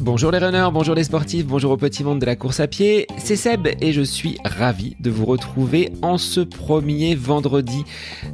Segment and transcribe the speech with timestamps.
[0.00, 3.06] Bonjour les runners, bonjour les sportifs, bonjour au petit monde de la course à pied,
[3.18, 7.84] c'est Seb et je suis ravi de vous retrouver en ce premier vendredi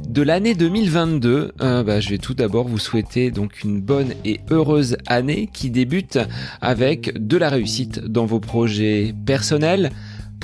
[0.07, 1.51] de l'année 2022.
[1.59, 5.69] Euh, bah, je vais tout d'abord vous souhaiter donc une bonne et heureuse année qui
[5.69, 6.17] débute
[6.61, 9.91] avec de la réussite dans vos projets personnels,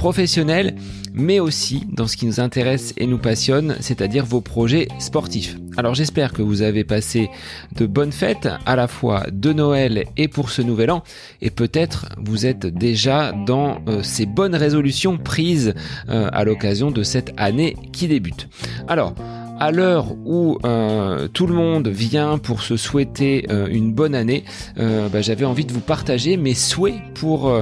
[0.02, 0.74] professionnels,
[1.14, 5.58] mais aussi dans ce qui nous intéresse et nous passionne, c'est-à-dire vos projets sportifs.
[5.78, 7.30] Alors j'espère que vous avez passé
[7.78, 11.04] de bonnes fêtes à la fois de Noël et pour ce nouvel an,
[11.40, 15.76] et peut-être vous êtes déjà dans euh, ces bonnes résolutions prises
[16.10, 18.50] euh, à l'occasion de cette année qui débute.
[18.88, 19.14] Alors,
[19.60, 24.44] à l'heure où euh, tout le monde vient pour se souhaiter une bonne année,
[24.76, 27.54] bah, j'avais envie de vous partager mes souhaits pour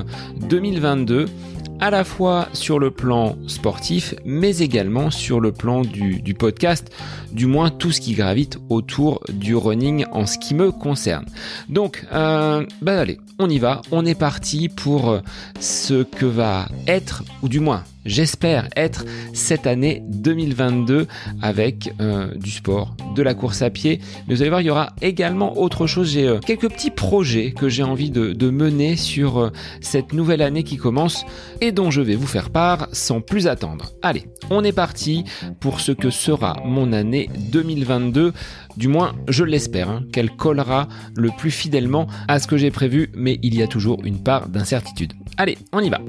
[0.50, 1.26] 2022
[1.80, 6.92] à la fois sur le plan sportif, mais également sur le plan du, podcast,
[7.32, 11.26] du moins tout ce qui gravite autour du running en ce qui me concerne.
[11.70, 15.20] Donc, euh, bah allez, on y va, on est parti pour
[15.60, 21.08] ce que va être, ou du moins j'espère être cette année 2022
[21.42, 24.02] avec euh, du sport, de la course à pied.
[24.28, 26.12] Mais vous allez voir, il y aura également autre chose.
[26.12, 30.64] J'ai euh, quelques petits projets que j'ai envie de, mener sur euh, cette nouvelle année
[30.64, 31.24] qui commence
[31.62, 33.92] et dont je vais vous faire part sans plus attendre.
[34.02, 35.24] Allez, on est parti
[35.60, 38.34] pour ce que sera mon année 2022.
[38.76, 43.12] Du moins, je l'espère, hein, qu'elle collera le plus fidèlement à ce que j'ai prévu,
[43.14, 45.14] mais il y a toujours une part d'incertitude.
[45.38, 46.00] Allez, on y va.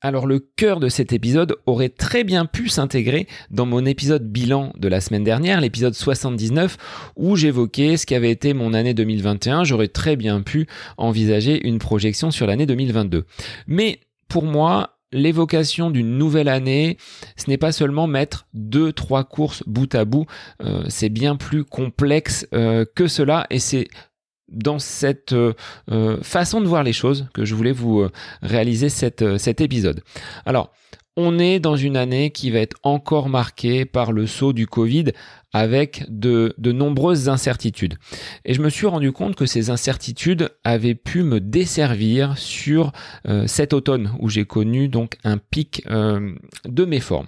[0.00, 4.72] Alors le cœur de cet épisode aurait très bien pu s'intégrer dans mon épisode bilan
[4.78, 6.76] de la semaine dernière, l'épisode 79,
[7.16, 9.64] où j'évoquais ce qu'avait été mon année 2021.
[9.64, 10.68] J'aurais très bien pu
[10.98, 13.24] envisager une projection sur l'année 2022.
[13.66, 16.96] Mais pour moi, l'évocation d'une nouvelle année,
[17.36, 20.26] ce n'est pas seulement mettre deux, trois courses bout à bout,
[20.62, 23.88] euh, c'est bien plus complexe euh, que cela et c'est
[24.48, 25.52] dans cette euh,
[25.90, 28.10] euh, façon de voir les choses que je voulais vous euh,
[28.42, 30.02] réaliser cet épisode.
[30.46, 30.72] Alors,
[31.16, 35.06] on est dans une année qui va être encore marquée par le saut du Covid
[35.52, 37.96] avec de, nombreuses incertitudes.
[38.44, 42.92] Et je me suis rendu compte que ces incertitudes avaient pu me desservir sur
[43.46, 47.26] cet automne où j'ai connu donc un pic de mes formes.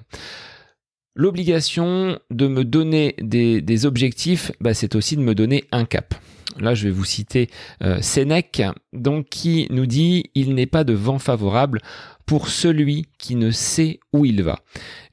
[1.17, 6.15] L'obligation de me donner des, des objectifs, bah, c'est aussi de me donner un cap.
[6.61, 7.49] Là, je vais vous citer
[7.83, 8.63] euh, Sénèque,
[8.93, 11.81] donc qui nous dit il n'est pas de vent favorable
[12.27, 14.61] pour celui qui ne sait où il va.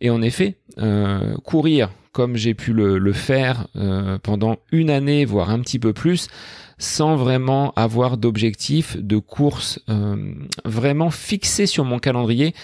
[0.02, 5.52] Et en effet, euh, courir comme j'ai pu le, faire euh, pendant une année, voire
[5.52, 6.30] un petit peu plus,
[6.80, 9.80] sans vraiment avoir d'objectif, de course
[10.66, 12.56] vraiment fixé sur mon calendrier,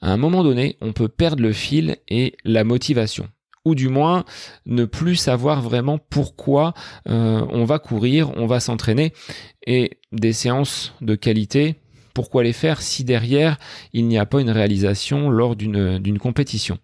[0.00, 3.28] à un moment donné, on peut perdre le fil et la motivation
[3.64, 4.24] ou du moins
[4.66, 6.74] ne plus savoir vraiment pourquoi
[7.08, 9.12] euh, on va courir, on va s'entraîner.
[9.66, 11.76] Et des séances de qualité,
[12.14, 13.58] pourquoi les faire si derrière
[13.92, 16.78] il n'y a pas une réalisation lors d'une compétition?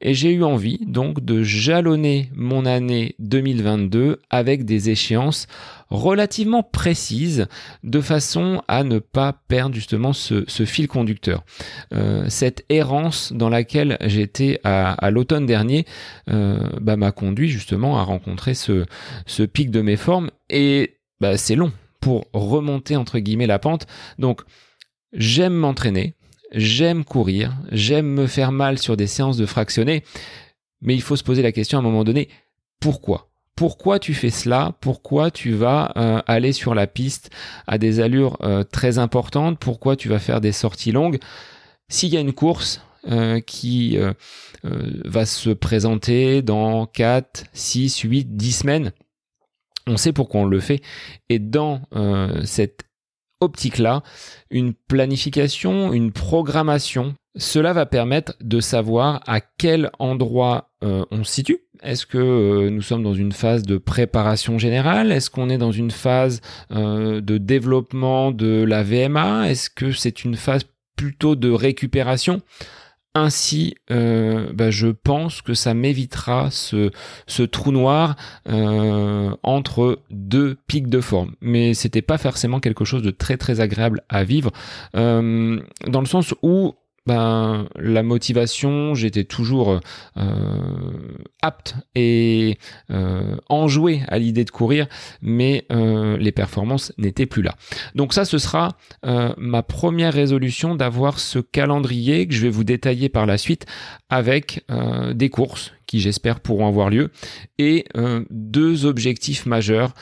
[0.00, 5.48] Et j'ai eu envie donc de jalonner mon année 2022 avec des échéances
[5.90, 7.46] relativement précises
[7.82, 11.44] de façon à ne pas perdre justement ce, fil conducteur.
[11.92, 15.86] Euh, cette errance dans laquelle j'étais à, l'automne dernier
[16.30, 18.84] euh, bah, m'a conduit justement à rencontrer ce,
[19.26, 23.86] ce pic de mes formes et bah, c'est long pour remonter entre guillemets la pente.
[24.18, 24.42] Donc
[25.12, 26.14] J'aime m'entraîner,
[26.52, 30.04] j'aime courir, j'aime me faire mal sur des séances de fractionnés,
[30.82, 32.28] mais il faut se poser la question à un moment donné,
[32.78, 33.27] pourquoi?
[33.58, 34.76] Pourquoi tu fais cela?
[34.80, 37.30] Pourquoi tu vas euh, aller sur la piste
[37.66, 39.58] à des allures euh, très importantes?
[39.58, 41.18] Pourquoi tu vas faire des sorties longues?
[41.88, 43.98] S'il y a une course euh, qui
[44.62, 48.92] va se présenter dans 4, 6, 8, 10 semaines,
[49.88, 50.80] on sait pourquoi on le fait.
[51.28, 51.82] Et dans
[52.44, 52.84] cette
[53.40, 54.04] optique-là,
[54.50, 57.16] une planification, une programmation.
[57.38, 61.58] Cela va permettre de savoir à quel endroit euh, on se situe.
[61.84, 65.12] Est-ce que euh, nous sommes dans une phase de préparation générale?
[65.12, 66.40] Est-ce qu'on est dans une phase
[66.72, 70.62] euh, de développement de la VMA Est-ce que c'est une phase
[70.96, 72.42] plutôt de récupération?
[73.14, 76.92] Ainsi, bah, je pense que ça m'évitera ce,
[77.46, 78.14] trou noir
[79.42, 81.34] entre deux pics de forme.
[81.40, 84.52] Mais c'était pas forcément quelque chose de très très agréable à vivre,
[84.92, 86.76] dans le sens où
[87.08, 89.80] ben, la motivation, j'étais toujours
[90.18, 90.20] euh,
[91.40, 92.58] apte et
[92.90, 94.86] euh, enjoué à l'idée de courir,
[95.22, 97.54] mais euh, les performances n'étaient plus là.
[97.94, 98.76] Donc ça, ce sera
[99.38, 103.64] ma première résolution d'avoir ce calendrier que je vais vous détailler par la suite
[104.10, 104.66] avec
[105.14, 107.10] des courses qui j'espère pourront avoir lieu
[107.58, 107.86] et
[108.30, 109.94] deux objectifs majeurs.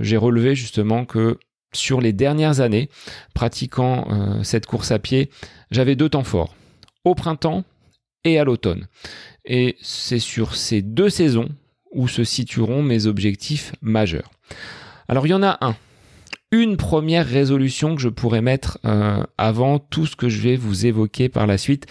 [0.00, 1.38] J'ai relevé justement que
[1.72, 2.88] sur les dernières années,
[3.34, 5.30] pratiquant euh, cette course à pied,
[5.70, 6.54] j'avais deux temps forts,
[7.04, 7.64] au printemps
[8.24, 8.86] et à l'automne.
[9.44, 11.48] Et c'est sur ces deux saisons
[11.92, 14.30] où se situeront mes objectifs majeurs.
[15.08, 15.76] Alors il y en a un,
[16.50, 20.86] une première résolution que je pourrais mettre euh, avant tout ce que je vais vous
[20.86, 21.86] évoquer par la suite,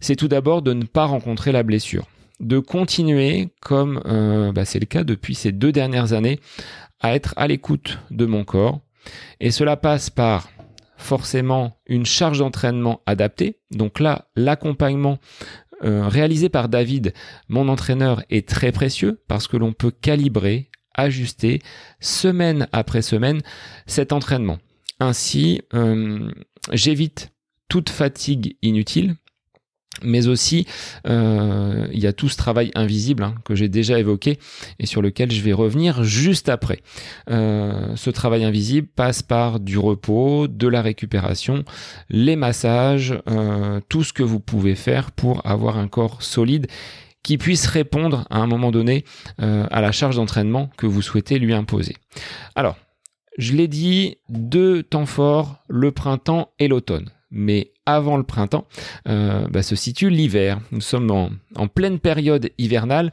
[0.00, 2.06] c'est tout d'abord de ne pas rencontrer la blessure,
[2.40, 6.40] de continuer comme euh, bah, c'est le cas depuis ces deux dernières années
[7.00, 8.80] à être à l'écoute de mon corps,
[9.40, 10.48] et cela passe par
[10.96, 13.60] forcément une charge d'entraînement adaptée.
[13.70, 15.18] Donc là, l'accompagnement
[15.84, 17.14] euh, réalisé par David,
[17.48, 21.62] mon entraîneur, est très précieux parce que l'on peut calibrer, ajuster
[22.00, 23.40] semaine après semaine
[23.86, 24.58] cet entraînement.
[24.98, 26.32] Ainsi, euh,
[26.72, 27.30] j'évite
[27.68, 29.14] toute fatigue inutile
[30.02, 30.66] mais aussi
[31.06, 34.38] euh, il y a tout ce travail invisible hein, que j'ai déjà évoqué
[34.78, 36.80] et sur lequel je vais revenir juste après.
[37.30, 41.64] Euh, ce travail invisible passe par du repos, de la récupération,
[42.08, 46.66] les massages, euh, tout ce que vous pouvez faire pour avoir un corps solide
[47.22, 49.04] qui puisse répondre à un moment donné
[49.38, 51.96] à la charge d'entraînement que vous souhaitez lui imposer.
[52.54, 52.76] Alors,
[53.36, 58.66] je l'ai dit, deux temps forts, le printemps et l'automne mais avant le printemps,
[59.08, 60.60] euh, bah, se situe l'hiver.
[60.72, 63.12] Nous sommes en, pleine période hivernale.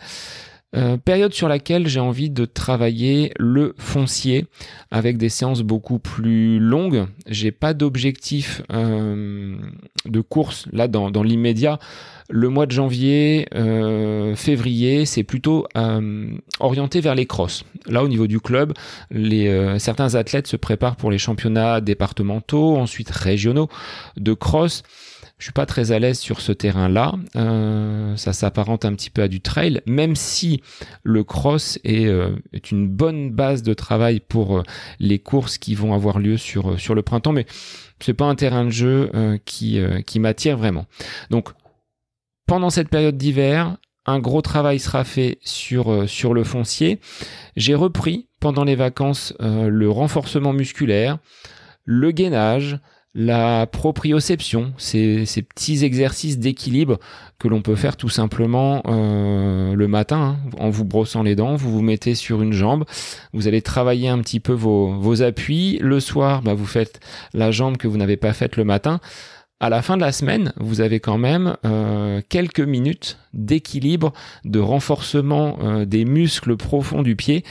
[0.75, 4.45] Euh, période sur laquelle j'ai envie de travailler le foncier
[4.91, 7.05] avec des séances beaucoup plus longues.
[7.27, 9.55] J'ai pas d'objectif euh,
[10.05, 11.79] de course là dans, dans l'immédiat.
[12.29, 16.27] Le mois de janvier, euh, février, c'est plutôt euh,
[16.59, 17.63] orienté vers les crosses.
[17.87, 18.73] Là, au niveau du club,
[19.11, 23.69] les, euh, certains athlètes se préparent pour les championnats départementaux, ensuite régionaux
[24.17, 24.81] de cross.
[25.37, 27.15] Je suis pas très à l'aise sur ce terrain-là.
[27.35, 30.61] Euh, ça s'apparente un petit peu à du trail, même si
[31.03, 32.09] le cross est,
[32.53, 34.63] est une bonne base de travail pour
[34.99, 37.45] les courses qui vont avoir lieu sur le printemps, mais
[37.99, 39.11] c'est pas un terrain de jeu
[39.45, 40.85] qui m'attire vraiment.
[41.29, 41.49] Donc
[42.47, 46.99] pendant cette période d'hiver, un gros travail sera fait sur, euh, le foncier.
[47.55, 51.17] J'ai repris pendant les vacances euh, le renforcement musculaire,
[51.85, 52.79] le gainage,
[53.15, 56.99] la proprioception, ces, ces petits exercices d'équilibre
[57.39, 61.55] que l'on peut faire tout simplement euh, le matin hein, en vous brossant les dents.
[61.55, 62.83] Vous vous mettez sur une jambe,
[63.31, 65.79] vous allez travailler un petit peu vos, appuis.
[65.81, 66.99] Le soir, bah, vous faites
[67.33, 68.99] la jambe que vous n'avez pas faite le matin
[69.61, 74.11] à la fin de la semaine, vous avez quand même euh, quelques minutes d'équilibre,
[74.43, 77.45] de renforcement euh, des muscles profonds du pied,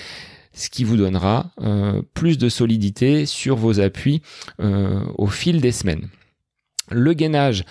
[0.55, 4.23] ce qui vous donnera euh, plus de solidité sur vos appuis
[4.59, 6.09] au fil des semaines.
[6.91, 7.65] Le gainage,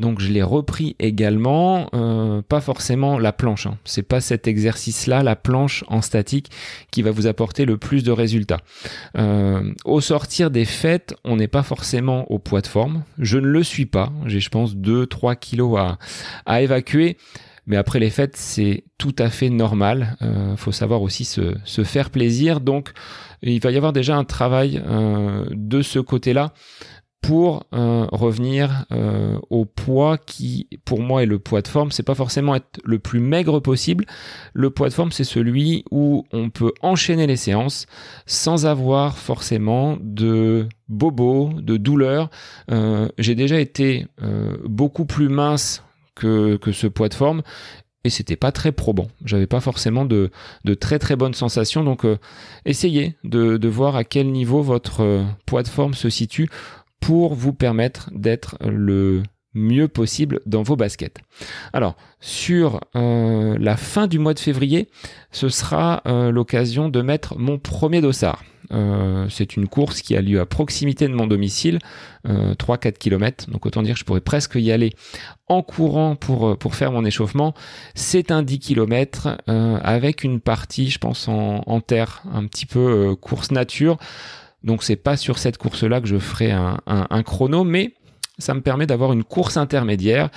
[0.00, 3.66] donc je l'ai repris également, euh, pas forcément la planche.
[3.66, 3.76] Hein.
[3.84, 6.50] C'est pas cet exercice-là, la planche en statique,
[6.90, 8.60] qui va vous apporter le plus de résultats.
[9.18, 13.02] Euh, au sortir des fêtes, on n'est pas forcément au poids de forme.
[13.18, 14.12] Je ne le suis pas.
[14.24, 15.78] J'ai, je pense, 2-3 kilos
[16.46, 17.18] à évacuer.
[17.66, 20.16] Mais après les fêtes, c'est tout à fait normal.
[20.22, 22.60] Euh, faut savoir aussi se, se, faire plaisir.
[22.60, 22.92] Donc,
[23.42, 26.52] il va y avoir déjà un travail euh, de ce côté-là
[27.20, 32.02] pour euh, revenir euh, au poids qui pour moi est le poids de forme c'est
[32.02, 34.06] pas forcément être le plus maigre possible
[34.54, 37.86] le poids de forme c'est celui où on peut enchaîner les séances
[38.24, 42.30] sans avoir forcément de bobo de douleur
[42.70, 44.06] euh, j'ai déjà été
[44.64, 45.82] beaucoup plus mince
[46.20, 47.42] que, ce poids de forme
[48.02, 49.08] et c'était pas très probant.
[49.26, 50.30] J'avais pas forcément de,
[50.80, 51.84] très très bonnes sensations.
[51.84, 52.06] Donc
[52.64, 56.48] essayez de, voir à quel niveau votre poids de forme se situe
[57.00, 59.22] pour vous permettre d'être le
[59.54, 61.18] mieux possible dans vos baskets.
[61.72, 64.88] Alors, sur euh, la fin du mois de février,
[65.32, 68.44] ce sera euh, l'occasion de mettre mon premier dossard.
[68.72, 71.78] Euh, c'est une course qui a lieu à proximité de mon domicile,
[72.26, 74.92] 3-4 km, donc autant dire que je pourrais presque y aller
[75.48, 77.54] en courant pour, pour faire mon échauffement.
[77.94, 83.50] C'est un 10 km avec une partie, je pense, en, terre, un petit peu course
[83.52, 83.96] nature.
[84.62, 87.94] Donc c'est pas sur cette course-là que je ferai un, chrono, mais
[88.38, 90.30] ça me permet d'avoir une course intermédiaire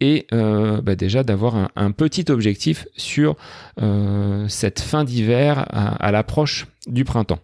[0.00, 3.36] et euh, bah déjà d'avoir un, petit objectif sur
[3.80, 7.38] euh, cette fin d'hiver à, l'approche du printemps.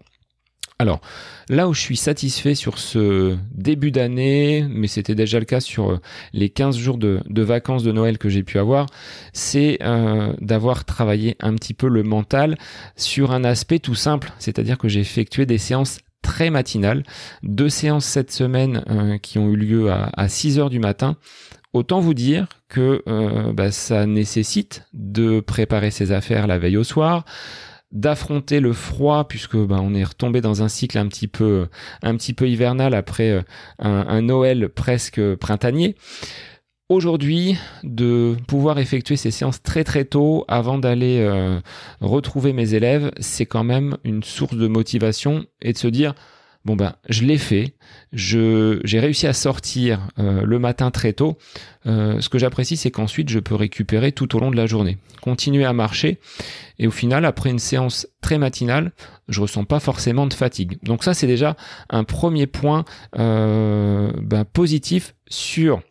[0.78, 1.00] Alors,
[1.48, 5.92] là où je suis satisfait sur ce début d'année, mais c'était déjà le cas sur
[5.92, 6.00] euh,
[6.34, 8.86] les 15 jours de, vacances de Noël que j'ai pu avoir,
[9.32, 12.58] c'est euh, d'avoir travaillé un petit peu le mental
[12.94, 17.04] sur un aspect tout simple, c'est-à-dire que j'ai effectué des séances très matinales,
[17.42, 21.16] deux séances cette semaine euh, qui ont eu lieu à, 6 heures du matin.
[21.72, 23.02] Autant vous dire que
[23.52, 27.26] bah, ça nécessite de préparer ses affaires la veille au soir,
[27.96, 31.66] d'affronter le froid puisque ben, on est retombé dans un cycle un petit peu
[32.02, 33.42] un petit peu hivernal après euh,
[33.78, 35.96] un, Noël presque printanier.
[36.88, 41.58] Aujourd'hui, de pouvoir effectuer ces séances très très tôt avant d'aller euh,
[42.00, 46.14] retrouver mes élèves, c'est quand même une source de motivation et de se dire
[46.66, 47.76] Bon ben, je l'ai fait.
[48.12, 51.38] J'ai réussi à sortir euh, le matin très tôt.
[51.86, 54.98] Euh, ce que j'apprécie, c'est qu'ensuite je peux récupérer tout au long de la journée,
[55.22, 56.18] continuer à marcher,
[56.80, 58.90] et au final, après une séance très matinale,
[59.28, 60.78] je ressens pas forcément de fatigue.
[60.82, 61.56] Donc ça, c'est déjà
[61.88, 62.84] un premier point
[63.16, 65.82] euh, ben, positif sur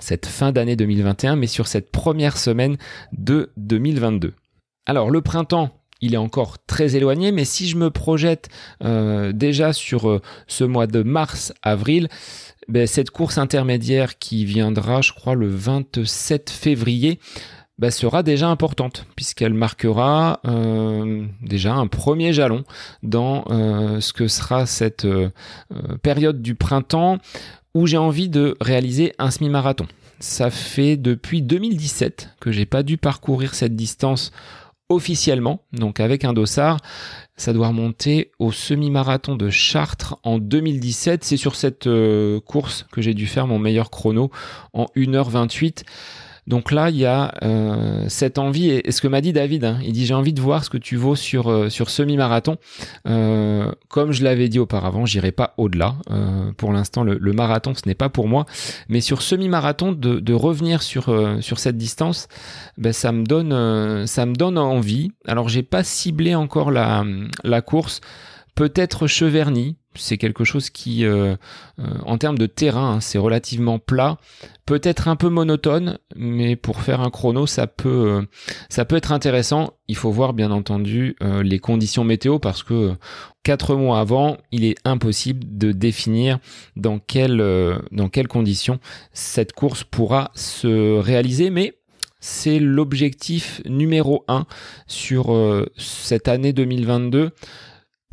[0.00, 2.76] cette fin d'année 2021, mais sur cette première semaine
[3.12, 4.34] de 2022.
[4.84, 8.50] Alors le printemps, il est encore très éloigné, mais si je me projette
[8.84, 12.08] euh, déjà sur euh, ce mois de mars-avril,
[12.68, 17.18] ben, cette course intermédiaire qui viendra, je crois, le 27 février,
[17.78, 22.64] ben, sera déjà importante, puisqu'elle marquera euh, déjà un premier jalon
[23.02, 23.44] dans
[24.00, 25.06] ce que sera cette
[26.02, 27.18] période du printemps
[27.74, 29.86] où j'ai envie de réaliser un semi-marathon.
[30.20, 34.30] Ça fait depuis 2017 que j'ai pas dû parcourir cette distance
[34.94, 36.78] officiellement, donc avec un dossard.
[37.36, 41.24] Ça doit remonter au semi-marathon de Chartres en 2017.
[41.24, 44.30] C'est sur cette euh, course que j'ai dû faire mon meilleur chrono
[44.72, 45.82] en 1h28.
[46.46, 49.78] Donc là, il y a euh, cette envie, et, ce que m'a dit David, hein,
[49.82, 52.56] il dit j'ai envie de voir ce que tu vaux sur, euh, sur semi-marathon.
[53.08, 55.96] Euh, comme je l'avais dit auparavant, j'irai pas au-delà.
[56.56, 58.46] pour l'instant, le, marathon, ce n'est pas pour moi.
[58.88, 62.28] Mais sur semi-marathon, de, revenir sur, sur cette distance,
[62.76, 65.12] ben, ça, me donne, ça me donne envie.
[65.26, 67.04] Alors, j'ai pas ciblé encore la,
[67.44, 68.00] la course
[68.54, 69.76] peut-être Cheverny.
[69.96, 71.36] C'est quelque chose qui, euh,
[71.78, 74.18] euh, en termes de terrain, hein, c'est relativement plat,
[74.66, 78.22] peut-être un peu monotone, mais pour faire un chrono, ça peut, euh,
[78.68, 79.74] ça peut être intéressant.
[79.86, 82.94] Il faut voir bien entendu les conditions météo parce que
[83.42, 86.38] quatre mois avant, il est impossible de définir
[86.74, 87.44] dans quelles,
[87.92, 88.78] dans quelles conditions
[89.12, 91.74] cette course pourra se réaliser, mais
[92.18, 94.46] c'est l'objectif numéro un
[94.86, 95.36] sur
[95.76, 97.32] cette année 2022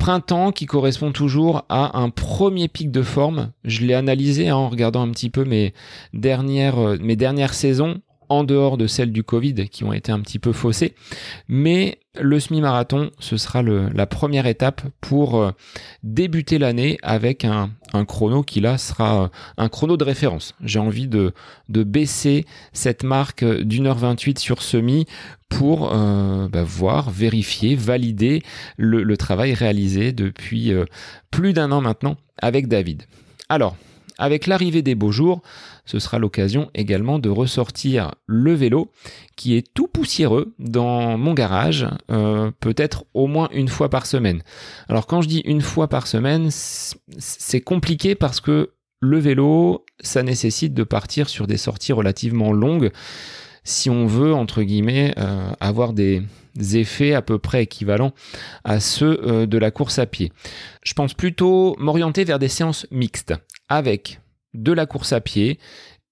[0.02, 3.52] printemps qui correspond toujours à un premier pic de forme.
[3.62, 5.74] Je l'ai analysé hein, en regardant un petit peu mes
[6.12, 8.00] dernières, euh, mes dernières saisons
[8.32, 10.94] en dehors de celles du Covid qui ont été un petit peu faussées.
[11.48, 15.50] Mais le semi-marathon, ce sera la première étape pour euh,
[16.02, 17.70] débuter l'année avec un,
[18.06, 20.54] chrono qui là sera euh, un chrono de référence.
[20.62, 21.32] J'ai envie de,
[21.68, 25.06] baisser cette marque d'une heure 28 sur semi
[25.48, 28.42] pour euh, bah, voir, vérifier, valider
[28.76, 30.72] le, travail réalisé depuis
[31.30, 33.04] plus d'un an maintenant avec David.
[33.48, 33.76] Alors,
[34.22, 35.42] avec l'arrivée des beaux jours,
[35.84, 38.92] ce sera l'occasion également de ressortir le vélo
[39.34, 44.44] qui est tout poussiéreux dans mon garage, euh, peut-être au moins une fois par semaine.
[44.88, 50.22] Alors quand je dis une fois par semaine, c'est compliqué parce que le vélo, ça
[50.22, 52.92] nécessite de partir sur des sorties relativement longues
[53.64, 56.22] si on veut, entre guillemets, euh, avoir des,
[56.74, 58.12] effets à peu près équivalents
[58.62, 60.30] à ceux euh, de la course à pied.
[60.84, 63.32] Je pense plutôt m'orienter vers des séances mixtes
[63.72, 64.20] avec
[64.54, 65.58] de la course à pied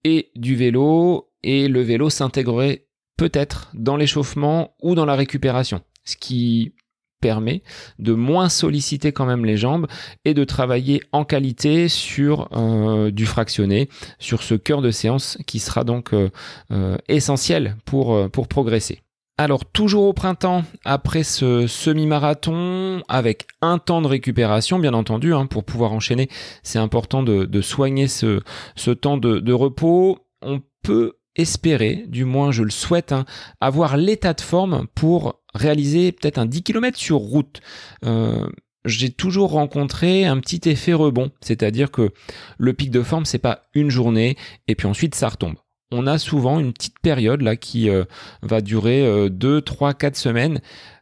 [0.05, 2.87] et du vélo, et le vélo s'intégrerait
[3.17, 6.73] peut-être dans l'échauffement ou dans la récupération, ce qui
[7.21, 7.62] permet
[7.99, 9.87] de moins solliciter quand même les jambes
[10.25, 15.59] et de travailler en qualité sur euh, du fractionné, sur ce cœur de séance qui
[15.59, 16.31] sera donc euh,
[16.71, 19.02] euh, essentiel pour, pour progresser.
[19.41, 25.47] Alors toujours au printemps, après ce semi-marathon, avec un temps de récupération, bien entendu, hein,
[25.47, 26.29] pour pouvoir enchaîner,
[26.63, 28.43] c'est important de, soigner ce,
[28.93, 30.19] temps de, repos.
[30.43, 33.25] On peut espérer, du moins je le souhaite, hein,
[33.63, 37.63] avoir l'état de forme pour réaliser peut-être un 10 km sur route.
[38.05, 38.47] Euh,
[38.85, 42.13] j'ai toujours rencontré un petit effet rebond, c'est-à-dire que
[42.59, 44.37] le pic de forme c'est pas une journée
[44.69, 45.57] et puis ensuite ça retombe
[45.91, 48.05] on a souvent une petite période là qui euh,
[48.43, 50.61] va durer 2, 3, 4 semaines.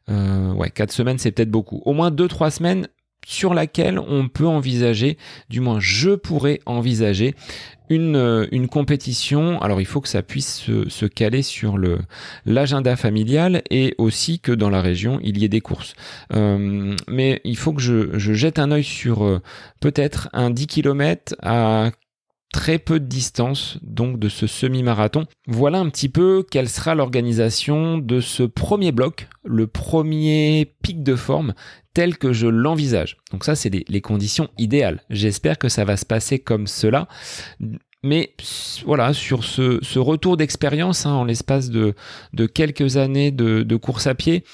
[0.08, 1.82] Euh, ouais, 4 semaines c'est peut-être beaucoup.
[1.84, 2.88] Au moins 2-3 semaines
[3.26, 5.18] sur laquelle on peut envisager,
[5.50, 7.34] du moins je pourrais envisager
[7.90, 11.98] une, une compétition, alors il faut que ça puisse se, caler sur le
[12.46, 15.94] l'agenda familial et aussi que dans la région il y ait des courses.
[16.34, 19.42] Euh, mais il faut que je, je jette un œil sur euh,
[19.80, 21.90] peut-être un 10 km à
[22.52, 25.26] très peu de distance donc de ce semi-marathon.
[25.46, 31.14] Voilà un petit peu quelle sera l'organisation de ce premier bloc, le premier pic de
[31.14, 31.54] forme
[31.94, 33.16] tel que je l'envisage.
[33.32, 35.02] Donc ça, c'est les, conditions idéales.
[35.10, 37.08] J'espère que ça va se passer comme cela.
[38.04, 38.34] Mais
[38.84, 41.94] voilà, sur ce, retour d'expérience hein, en l'espace de,
[42.54, 44.44] quelques années de, course à pied,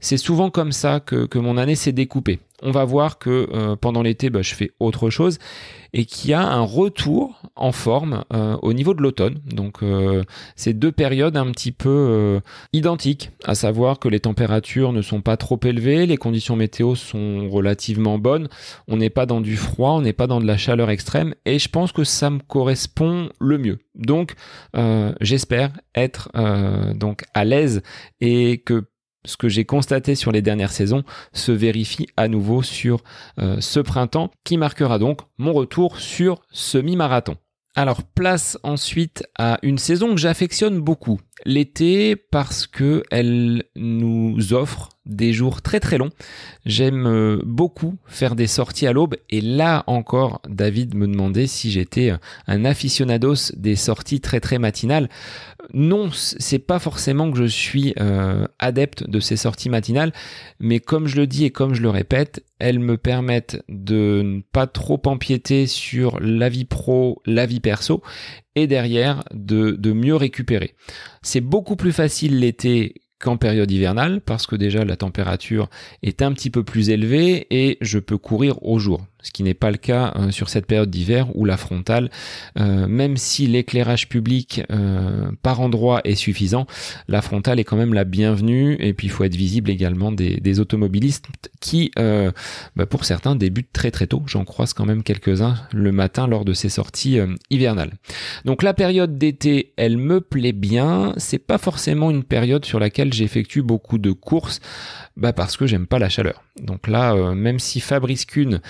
[0.00, 3.76] c'est souvent comme ça que, que mon année s'est découpée on va voir que euh,
[3.76, 5.38] pendant l'été, bah, je fais autre chose
[5.92, 9.38] et qu'il y a un retour en forme euh, au niveau de l'automne.
[9.46, 10.24] Donc, euh,
[10.56, 12.40] c'est deux périodes un petit peu
[12.72, 17.48] identiques, à savoir que les températures ne sont pas trop élevées, les conditions météo sont
[17.48, 18.48] relativement bonnes,
[18.88, 21.60] on n'est pas dans du froid, on n'est pas dans de la chaleur extrême, et
[21.60, 23.78] je pense que ça me correspond le mieux.
[23.94, 24.34] Donc,
[25.20, 26.30] j'espère être
[26.94, 27.82] donc à l'aise
[28.20, 28.84] et que
[29.24, 31.02] ce que j'ai constaté sur les dernières saisons
[31.32, 33.02] se vérifie à nouveau sur
[33.38, 37.36] euh, ce printemps qui marquera donc mon retour sur semi-marathon.
[37.76, 44.90] Alors place ensuite à une saison que j'affectionne beaucoup, l'été parce que elle nous offre
[45.06, 46.12] des jours très très longs.
[46.64, 51.72] J'aime euh, beaucoup faire des sorties à l'aube et là encore David me demandait si
[51.72, 52.12] j'étais
[52.46, 55.08] un aficionados des sorties très très matinales.
[55.72, 60.12] Non, c'est pas forcément que je suis euh, adepte de ces sorties matinales,
[60.60, 64.40] mais comme je le dis et comme je le répète, elles me permettent de ne
[64.40, 68.02] pas trop empiéter sur la vie pro, la vie perso
[68.54, 70.74] et derrière de, de mieux récupérer.
[71.22, 75.70] C'est beaucoup plus facile l'été qu'en période hivernale parce que déjà la température
[76.02, 79.54] est un petit peu plus élevée et je peux courir au jour ce qui n'est
[79.54, 82.10] pas le cas euh, sur cette période d'hiver où la frontale,
[82.60, 86.66] euh, même si l'éclairage public euh, par endroit est suffisant,
[87.08, 90.60] la frontale est quand même la bienvenue et puis il faut être visible également des,
[90.60, 91.26] automobilistes
[91.60, 94.22] qui, bah, pour certains, débutent très très tôt.
[94.26, 97.18] J'en croise quand même quelques-uns le matin lors de ces sorties
[97.50, 97.92] hivernales.
[98.44, 101.14] Donc la période d'été, elle me plaît bien.
[101.16, 104.60] C'est pas forcément une période sur laquelle j'effectue beaucoup de courses
[105.16, 106.42] bah parce que j'aime pas la chaleur.
[106.60, 108.60] Donc là, même si Fabrice Kuhn,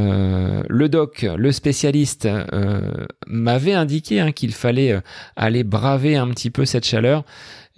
[0.00, 5.00] euh, le doc, le spécialiste, euh, m'avait indiqué hein, qu'il fallait
[5.36, 7.24] aller braver un petit peu cette chaleur,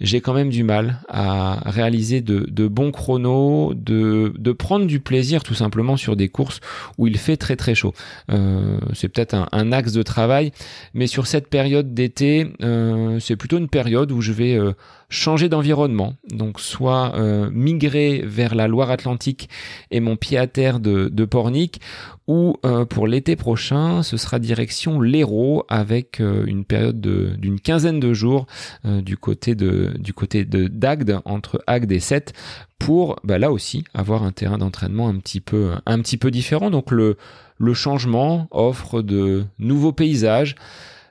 [0.03, 5.55] j'ai quand même du mal à réaliser de, bons chronos, de, prendre du plaisir tout
[5.55, 6.59] simplement sur des courses
[6.97, 7.93] où il fait très très chaud.
[8.31, 10.51] Euh, c'est peut-être un, axe de travail,
[10.93, 14.73] mais sur cette période d'été, euh, c'est plutôt une période où je vais euh,
[15.09, 17.13] changer d'environnement, donc soit
[17.51, 19.47] migrer vers la Loire-Atlantique
[19.91, 21.79] et mon pied à terre de Pornic,
[22.27, 27.99] ou euh, pour l'été prochain, ce sera direction l'Hérault avec euh, une période d'une quinzaine
[27.99, 28.45] de jours
[28.85, 32.33] euh, du côté de du côté de d'Agde entre Agde et Sète
[32.79, 36.69] pour bah, là aussi avoir un terrain d'entraînement un petit peu un petit peu différent.
[36.69, 37.17] Donc le
[37.57, 40.55] le changement offre de nouveaux paysages,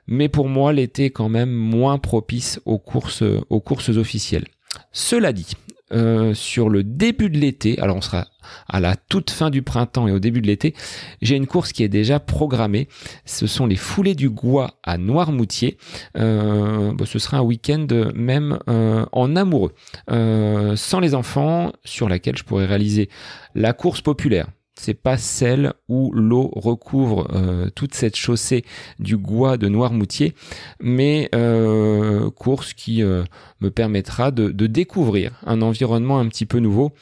[0.07, 4.45] mais pour moi l'été est quand même moins propice aux courses aux courses officielles.
[4.91, 5.53] Cela dit,
[5.93, 8.27] euh, sur le début de l'été, alors on sera
[8.67, 10.73] à la toute fin du printemps et au début de l'été,
[11.21, 12.87] j'ai une course qui est déjà programmée.
[13.25, 15.77] Ce sont les foulées du Gois à Noirmoutier.
[16.17, 19.73] Euh, ce sera un week-end même euh, en amoureux,
[20.07, 23.09] sans les enfants, sur laquelle je pourrais réaliser
[23.55, 28.65] la course populaire c'est pas celle où l'eau recouvre euh, toute cette chaussée
[28.99, 30.33] du Gois de Noirmoutier,
[30.81, 33.23] mais euh, course qui euh,
[33.61, 36.93] me permettra de, découvrir un environnement un petit peu nouveau.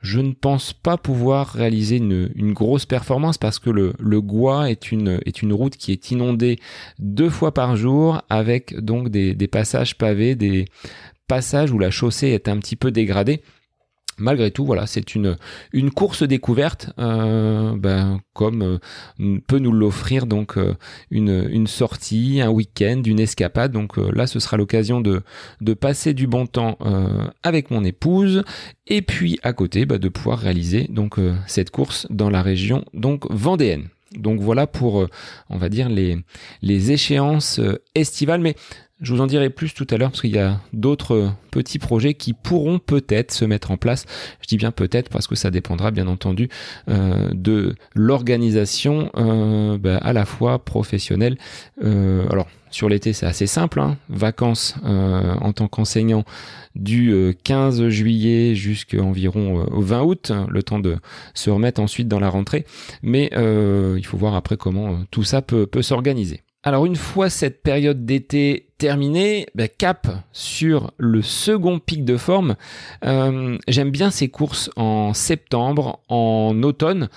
[0.00, 4.90] Je ne pense pas pouvoir réaliser une, grosse performance parce que le, le Gois est
[4.90, 6.58] une, est une route qui est inondée
[6.98, 10.64] deux fois par jour avec donc des, des passages pavés, des
[11.28, 13.42] passages où la chaussée est un petit peu dégradée
[14.22, 15.36] malgré tout, voilà, c'est une
[15.94, 20.74] course découverte, euh, ben, comme euh, peut nous l'offrir donc euh,
[21.10, 23.72] une sortie, un week-end, une escapade.
[23.72, 26.78] Donc là, ce sera l'occasion de passer du bon temps
[27.42, 28.44] avec mon épouse
[28.86, 30.88] et puis à côté, bah, de pouvoir réaliser
[31.46, 33.88] cette course dans la région donc vendéenne.
[34.16, 35.06] Donc voilà pour,
[35.48, 36.18] on va dire, les,
[36.60, 37.60] les échéances
[37.94, 38.40] estivales.
[38.40, 38.54] Mais
[39.02, 42.14] je vous en dirai plus tout à l'heure parce qu'il y a d'autres petits projets
[42.14, 44.06] qui pourront peut-être se mettre en place.
[44.40, 46.48] Je dis bien peut-être parce que ça dépendra bien entendu
[46.88, 51.36] euh, de l'organisation euh, bah, à la fois professionnelle.
[51.82, 53.98] Euh, alors sur l'été c'est assez simple, hein.
[54.08, 56.24] vacances en tant qu'enseignant
[56.74, 60.96] du 15 juillet jusqu'environ au 20 août, le temps de
[61.34, 62.64] se remettre ensuite dans la rentrée.
[63.02, 66.40] Mais il faut voir après comment tout ça peut s'organiser.
[66.64, 72.54] Alors une fois cette période d'été terminée, ben, cap sur le second pic de forme.
[73.04, 77.08] Euh, j'aime bien ces courses en septembre, en automne.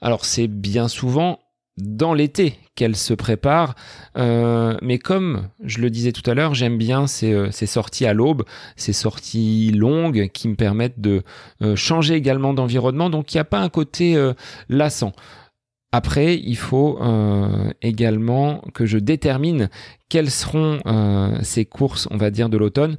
[0.00, 1.38] Alors c'est bien souvent
[1.76, 3.74] dans l'été qu'elle se prépare.
[4.16, 8.14] Euh, mais comme je le disais tout à l'heure, j'aime bien ces, ces, sorties à
[8.14, 8.44] l'aube,
[8.76, 11.22] ces sorties longues qui me permettent de
[11.74, 13.10] changer également d'environnement.
[13.10, 14.16] Donc il n'y a pas un côté
[14.70, 15.12] lassant.
[15.96, 19.70] Après, il faut euh, également que je détermine
[20.08, 22.96] quelles seront euh, ces courses, on va dire, de l'automne.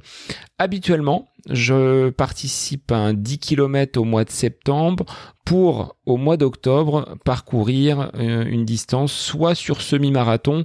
[0.58, 5.04] Habituellement, je participe à un 10 km au mois de septembre
[5.44, 10.64] pour, au mois d'octobre, parcourir euh, une distance soit sur semi-marathon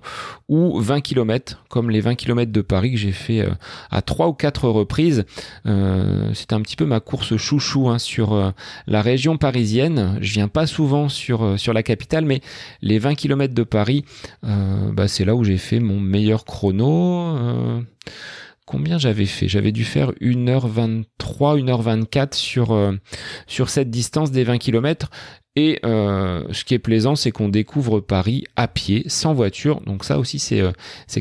[0.49, 3.51] ou 20 km, comme les 20 km de Paris que j'ai fait euh,
[3.91, 5.25] à trois ou quatre reprises.
[5.65, 8.54] C'est un petit peu ma course chouchou hein, sur
[8.88, 10.17] la région parisienne.
[10.19, 12.41] Je viens pas souvent sur, sur la capitale, mais
[12.82, 14.04] les 20 km de Paris,
[14.41, 17.84] bah, c'est là où j'ai fait mon meilleur chrono
[18.72, 19.50] combien j'avais fait?
[19.50, 21.06] J'avais dû faire 1h23,
[21.60, 22.94] 1h24 sur, euh,
[23.46, 25.10] sur cette distance des 20 km.
[25.58, 29.82] Et euh, ce qui est plaisant, c'est qu'on découvre Paris à pied, sans voiture.
[29.82, 30.72] Donc ça aussi, c'est euh,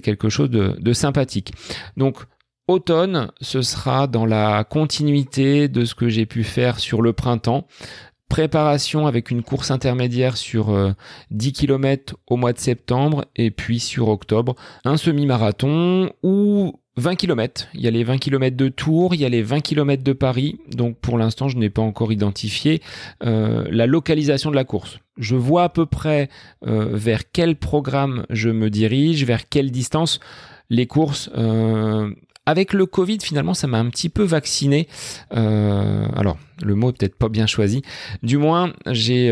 [0.01, 1.53] quelque chose de sympathique.
[1.97, 2.19] Donc
[2.69, 7.67] automne, ce sera dans la continuité de ce que j'ai pu faire sur le printemps
[8.31, 10.95] préparation avec une course intermédiaire sur
[11.31, 17.69] 10 km au mois de septembre et puis sur octobre un semi-marathon ou 20 km.
[17.75, 20.13] Il y a les 20 km de Tours, il y a les 20 km de
[20.13, 20.59] Paris.
[20.69, 22.81] Donc pour l'instant, je n'ai pas encore identifié
[23.25, 24.99] euh, la localisation de la course.
[25.17, 26.29] Je vois à peu près
[26.67, 30.21] euh, vers quel programme je me dirige, vers quelle distance
[30.69, 31.31] les courses.
[31.37, 32.11] Euh,
[32.51, 34.89] avec le Covid, finalement, ça m'a un petit peu vacciné.
[35.31, 37.83] alors, le mot peut-être pas bien choisi.
[38.23, 39.31] Du moins, j'ai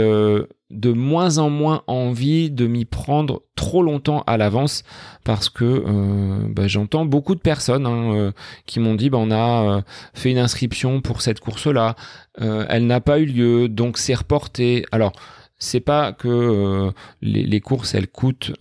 [0.70, 4.84] de moins en moins envie de m'y prendre trop longtemps à l'avance
[5.24, 8.32] parce que euh, bah, j'entends beaucoup de personnes hein, euh,
[8.66, 11.96] qui m'ont dit bah, on a euh, fait une inscription pour cette course là
[12.40, 15.10] elle n'a pas eu lieu donc c'est reporté alors
[15.58, 18.52] c'est pas que les, les, courses elles coûtent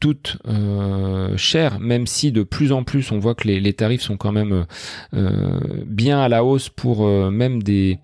[0.00, 4.16] toutes euh, chères, même si de plus en plus on voit que les, tarifs sont
[4.16, 4.66] quand même
[5.14, 7.98] euh, bien à la hausse pour euh, même des,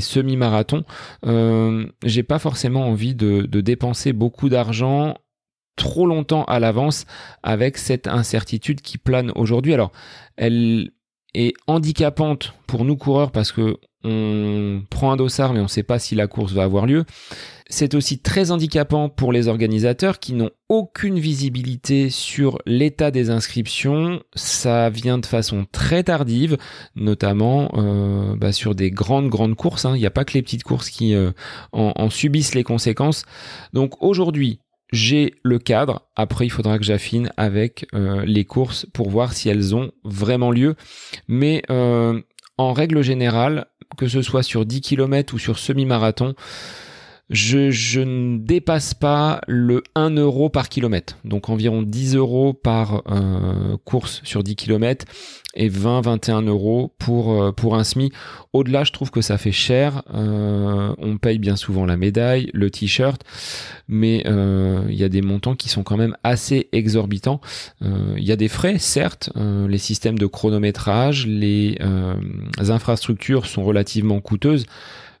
[0.00, 0.84] semi-marathons.
[1.26, 5.14] Euh, J'ai pas forcément envie de dépenser beaucoup d'argent
[5.76, 7.06] trop longtemps à l'avance
[7.42, 9.74] avec cette incertitude qui plane aujourd'hui.
[9.74, 9.92] Alors,
[10.36, 10.90] elle
[11.34, 15.82] est handicapante pour nous coureurs parce que on prend un dossard mais on ne sait
[15.82, 17.04] pas si la course va avoir lieu.
[17.74, 24.22] C'est aussi très handicapant pour les organisateurs qui n'ont aucune visibilité sur l'état des inscriptions.
[24.34, 26.58] Ça vient de façon très tardive,
[26.96, 29.86] notamment euh, bah, sur des grandes grandes courses.
[29.86, 29.96] Hein.
[29.96, 31.30] Il n'y a pas que les petites courses qui euh,
[31.72, 33.24] en, subissent les conséquences.
[33.72, 34.60] Donc aujourd'hui,
[34.92, 36.02] j'ai le cadre.
[36.14, 40.50] Après, il faudra que j'affine avec euh, les courses pour voir si elles ont vraiment
[40.50, 40.74] lieu.
[41.26, 41.62] Mais
[42.58, 46.34] en règle générale, que ce soit sur 10 km ou sur semi-marathon,
[47.30, 51.18] je, ne dépasse pas le 1 euro par kilomètre.
[51.24, 55.06] Donc environ 10 euros par euh, course sur 10 km
[55.54, 58.12] et 20-21 euros pour, euh, pour un SMI.
[58.52, 60.02] Au-delà, je trouve que ça fait cher.
[60.12, 63.22] Euh, on paye bien souvent la médaille, le t-shirt,
[63.88, 67.40] mais il y a des montants qui sont quand même assez exorbitants.
[67.80, 69.30] Il y a des frais, certes.
[69.36, 71.78] les systèmes de chronométrage, les
[72.58, 74.66] infrastructures sont relativement coûteuses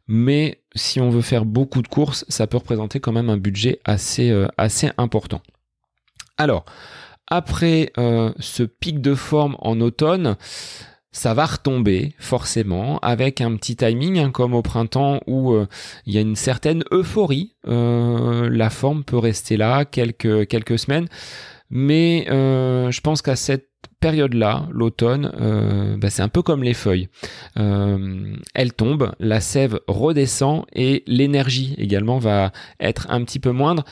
[0.08, 3.80] mais si on veut faire beaucoup de courses, ça peut représenter quand même un budget
[3.84, 5.42] assez, euh, assez important.
[6.38, 6.64] Alors,
[7.28, 10.36] après euh, ce pic de forme en automne,
[11.14, 15.66] ça va retomber forcément avec un petit timing hein, comme au printemps où euh,
[16.06, 17.54] il y a une certaine euphorie.
[17.64, 21.08] la forme peut rester là quelques, quelques semaines,
[21.72, 27.08] mais je pense qu'à cette période-là, l'automne, euh, bah, c'est un peu comme les feuilles.
[27.56, 33.84] Euh, elles tombent, la sève redescend et l'énergie également va être un petit peu moindre.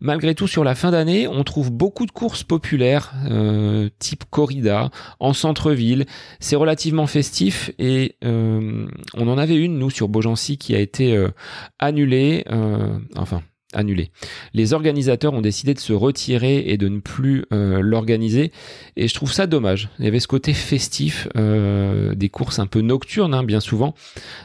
[0.00, 4.90] Malgré tout, sur la fin d'année, on trouve beaucoup de courses populaires, euh, type corrida,
[5.20, 6.06] en centre-ville.
[6.40, 11.26] C'est relativement festif et on en avait une, nous, sur Beaugency, qui a été
[11.78, 12.44] annulée.
[13.16, 13.42] enfin,
[13.74, 14.10] annulé.
[14.54, 18.50] Les organisateurs ont décidé de se retirer et de ne plus euh, l'organiser
[18.96, 19.90] et je trouve ça dommage.
[19.98, 23.94] Il y avait ce côté festif, euh, des courses un peu nocturnes hein, bien souvent.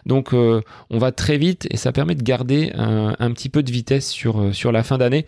[0.06, 3.72] Donc euh, on va très vite et ça permet de garder un, petit peu de
[3.72, 5.26] vitesse sur, sur la fin d'année.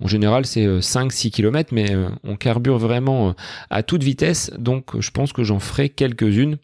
[0.00, 3.34] En général c'est 5-6 km mais on carbure vraiment
[3.70, 6.58] à toute vitesse donc je pense que j'en ferai quelques-unes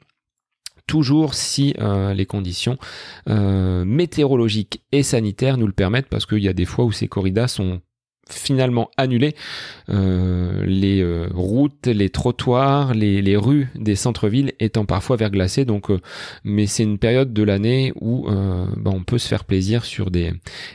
[0.89, 2.79] toujours si euh, les conditions
[3.29, 7.07] euh, météorologiques et sanitaires nous le permettent, parce qu'il y a des fois où ces
[7.07, 7.81] corridas sont
[8.31, 9.35] finalement annulé.
[9.89, 15.65] Euh, les euh, routes, les trottoirs, les, rues des centres-villes étant parfois verglacées.
[15.65, 16.01] Donc, euh,
[16.45, 20.33] mais c'est une période de l'année où bah, on peut se faire plaisir sur des,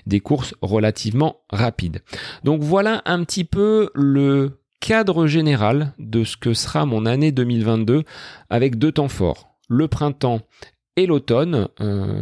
[0.07, 2.01] des courses relativement rapides.
[2.43, 8.03] Donc voilà un petit peu le cadre général de ce que sera mon année 2022
[8.49, 9.52] avec deux temps forts.
[9.69, 10.41] Le printemps
[10.95, 11.69] et l'automne,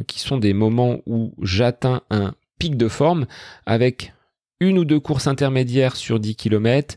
[0.08, 3.26] qui sont des moments où j'atteins un pic de forme
[3.66, 4.14] avec
[4.62, 6.96] une ou deux courses intermédiaires sur 10 km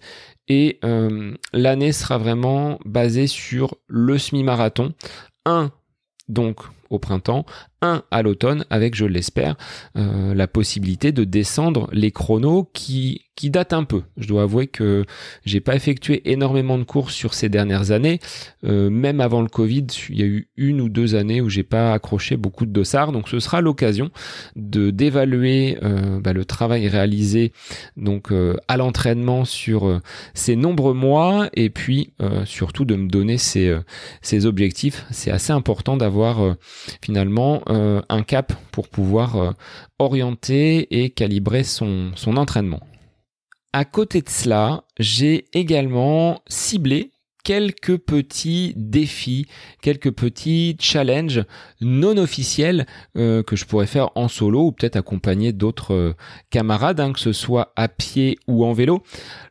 [0.49, 4.93] et euh, l'année sera vraiment basée sur le semi-marathon.
[5.47, 5.73] Un,
[6.29, 7.47] donc au printemps,
[8.11, 9.57] à l'automne, avec, je l'espère,
[9.97, 14.03] euh, la possibilité de descendre les chronos qui, qui datent un peu.
[14.17, 15.05] Je dois avouer que
[15.45, 18.21] j'ai pas effectué énormément de courses sur ces dernières années.
[18.65, 21.63] Euh, même avant le Covid, il y a eu une ou deux années où j'ai
[21.63, 23.13] pas accroché beaucoup de dossards.
[23.13, 24.11] Donc ce sera l'occasion
[24.57, 27.53] de d'évaluer euh, bah, le travail réalisé
[27.97, 28.33] donc
[28.69, 30.01] à l'entraînement sur
[30.35, 32.13] ces nombreux mois et puis
[32.45, 33.77] surtout de me donner ces,
[34.23, 35.05] ces objectifs.
[35.11, 36.57] C'est assez important d'avoir
[37.03, 39.51] finalement euh, un cap pour pouvoir euh,
[39.99, 42.81] orienter et calibrer son, entraînement.
[43.73, 47.11] À côté de cela, j'ai également ciblé
[47.43, 49.47] quelques petits défis,
[49.83, 51.45] quelques petits challenges
[51.81, 56.15] non officiels euh, que je pourrais faire en solo ou peut-être accompagné d'autres
[56.51, 59.03] camarades, hein, que ce soit à pied ou en vélo.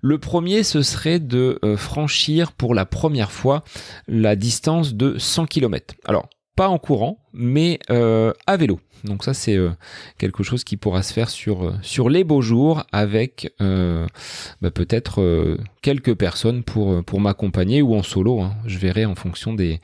[0.01, 3.63] Le premier, ce serait de franchir pour la première fois
[4.07, 5.93] la distance de 100 km.
[6.05, 8.79] Alors, pas en courant, mais euh, à vélo.
[9.03, 9.71] Donc ça c'est euh,
[10.17, 15.57] quelque chose qui pourra se faire sur euh, sur les beaux jours avec bah, peut-être
[15.81, 18.41] quelques personnes pour pour m'accompagner ou en solo.
[18.41, 18.53] Hein.
[18.65, 19.81] Je verrai en fonction des,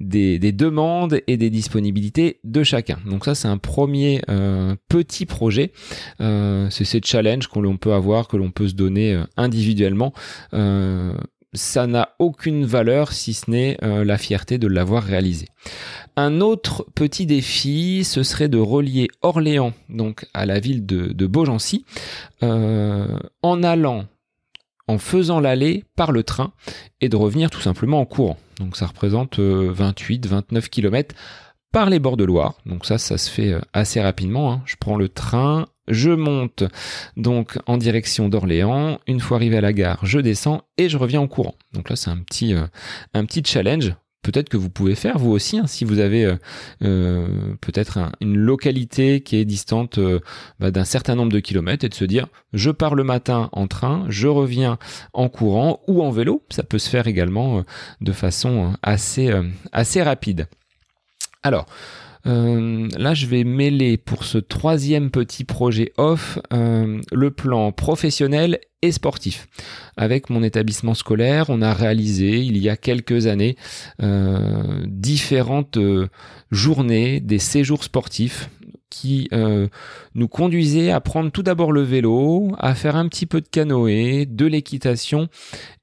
[0.00, 2.98] des, des demandes et des disponibilités de chacun.
[3.06, 4.20] Donc ça c'est un premier
[4.88, 5.72] petit projet.
[6.18, 10.12] c'est ces challenges qu'on peut avoir, que l'on peut se donner individuellement
[11.54, 15.46] ça n'a aucune valeur si ce n'est la fierté de l'avoir réalisé.
[16.20, 21.84] Un autre petit défi, ce serait de relier Orléans donc à la ville de, Beaugency
[22.42, 24.06] euh, en allant,
[24.88, 26.52] en faisant l'aller par le train
[27.00, 28.36] et de revenir tout simplement en courant.
[28.58, 31.14] Donc ça représente 28-29 euh, km
[31.70, 32.54] par les bords de Loire.
[32.66, 34.52] Donc ça, ça se fait euh, assez rapidement.
[34.52, 34.62] Hein.
[34.64, 36.64] Je prends le train, je monte
[37.16, 38.98] donc en direction d'Orléans.
[39.06, 41.54] Une fois arrivé à la gare, je descends et je reviens en courant.
[41.72, 42.54] Donc là, c'est un petit,
[43.14, 46.36] un petit challenge peut-être que vous pouvez faire vous aussi hein, si vous avez euh,
[46.82, 50.20] euh, peut-être une localité qui est distante euh,
[50.58, 53.66] bah, d'un certain nombre de kilomètres et de se dire je pars le matin en
[53.68, 54.78] train, je reviens
[55.12, 57.64] en courant ou en vélo, ça peut se faire également
[58.00, 59.30] de façon assez
[59.72, 60.46] assez rapide.
[61.42, 61.66] Alors
[62.28, 68.60] euh, là, je vais mêler pour ce troisième petit projet off euh, le plan professionnel
[68.82, 69.48] et sportif.
[69.96, 73.56] Avec mon établissement scolaire, on a réalisé il y a quelques années
[74.02, 75.78] euh, différentes
[76.50, 78.50] journées, des séjours sportifs
[78.90, 79.68] qui euh,
[80.14, 84.26] nous conduisait à prendre tout d'abord le vélo, à faire un petit peu de canoë,
[84.26, 85.28] de l'équitation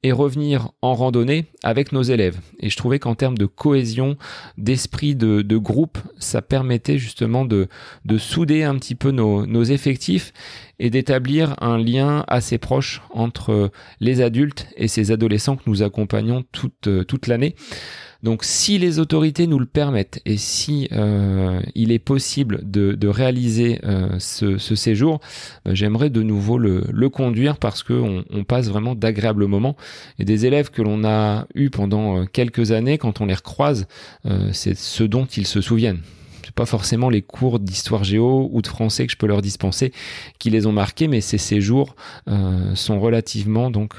[0.04, 2.40] et revenir en randonnée avec nos élèves.
[2.60, 4.18] Et je trouvais qu'en termes de cohésion,
[4.58, 7.68] d'esprit de, groupe, ça permettait justement de,
[8.06, 10.34] de souder un petit peu nos, nos effectifs
[10.80, 16.44] et d'établir un lien assez proche entre les adultes et ces adolescents que nous accompagnons
[16.52, 17.56] toute, toute l'année.
[18.26, 23.80] Donc si les autorités nous le permettent et si euh, il est possible de, réaliser
[23.84, 25.20] euh, ce, séjour,
[25.68, 29.76] euh, j'aimerais de nouveau le, conduire parce qu'on on passe vraiment d'agréables moments.
[30.18, 33.86] Et des élèves que l'on a eus pendant quelques années, quand on les recroise,
[34.52, 36.02] c'est ce dont ils se souviennent
[36.54, 39.92] pas forcément les cours d'histoire géo ou de français que je peux leur dispenser
[40.40, 41.96] qui les ont marqués, mais ces séjours
[42.76, 43.98] sont relativement donc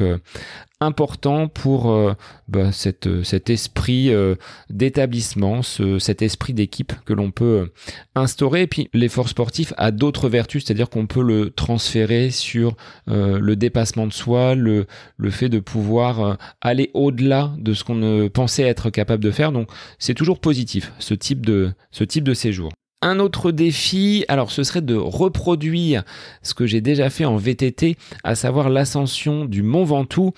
[0.81, 2.13] important pour euh,
[2.49, 4.35] bah, cette, cet esprit euh,
[4.69, 7.73] d'établissement, ce, cet esprit d'équipe que l'on peut euh,
[8.15, 8.63] instaurer.
[8.63, 14.07] Et puis l'effort sportif a d'autres vertus, c'est-à-dire qu'on peut le transférer sur le dépassement
[14.07, 14.87] de soi, le,
[15.17, 19.53] le fait de pouvoir aller au-delà de ce qu'on pensait être capable de faire.
[19.53, 22.71] Donc c'est toujours positif ce type de, ce type de séjour.
[23.07, 26.03] Un autre défi, alors ce serait de reproduire
[26.43, 30.33] ce que j'ai déjà fait en VTT, à savoir l'ascension du Mont Ventoux,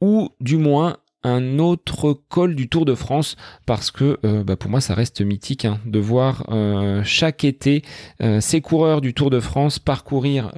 [0.00, 3.36] ou du moins un autre col du Tour de France
[3.66, 7.82] parce que euh, bah, pour moi ça reste mythique hein, de voir euh, chaque été
[8.22, 10.52] euh, ces coureurs du Tour de France parcourir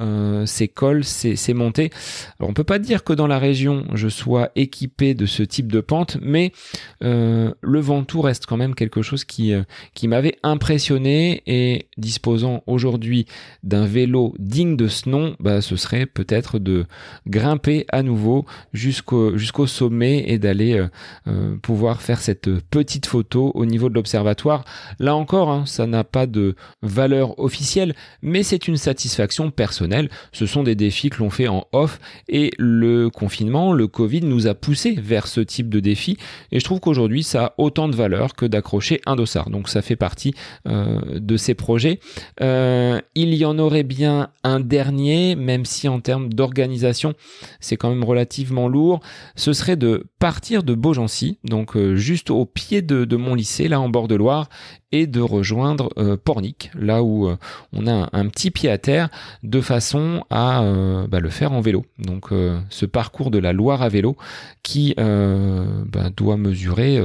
[0.44, 1.90] ces cols, ces, montées.
[2.38, 5.72] Alors on peut pas dire que dans la région je sois équipé de ce type
[5.72, 6.52] de pente, mais
[7.00, 9.54] le Ventoux reste quand même quelque chose qui
[9.94, 13.26] qui m'avait impressionné et disposant aujourd'hui
[13.62, 16.84] d'un vélo digne de ce nom, bah, ce serait peut-être de
[17.26, 20.88] grimper à nouveau jusqu'au jusqu'au sommet et d'aller euh,
[21.26, 24.64] euh, pouvoir faire cette petite photo au niveau de l'observatoire.
[24.98, 30.08] Là encore, hein, ça n'a pas de valeur officielle, mais c'est une satisfaction personnelle.
[30.32, 34.46] Ce sont des défis que l'on fait en off et le confinement, le Covid nous
[34.46, 36.16] a poussé vers ce type de défi
[36.52, 39.50] et je trouve qu'aujourd'hui ça a autant de valeur que d'accrocher un dossard.
[39.50, 40.34] Donc ça fait partie
[40.66, 42.00] euh, de ces projets.
[42.40, 47.14] il y en aurait bien un dernier, même si en termes d'organisation
[47.60, 49.00] c'est quand même relativement lourd.
[49.36, 53.80] Ce serait de partir de Beaugency, donc euh, juste au pied de, mon lycée, là
[53.80, 54.48] en bord de Loire,
[54.92, 57.36] et de rejoindre euh, Pornic, là où euh,
[57.72, 59.08] on a un, petit pied à terre,
[59.42, 60.62] de façon à
[61.08, 61.84] bah, le faire en vélo.
[61.98, 62.30] Donc
[62.70, 64.16] ce parcours de la Loire à vélo
[64.62, 67.00] qui bah, doit mesurer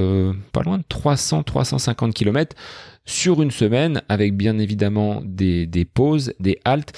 [0.52, 2.56] pas loin de 300-350 km
[3.06, 6.94] sur une semaine avec bien évidemment des, des pauses, des haltes.